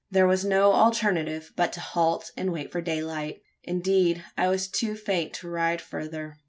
[0.09, 3.43] There was no alternative but to halt and wait for daylight.
[3.61, 6.39] Indeed, I was too faint to ride further.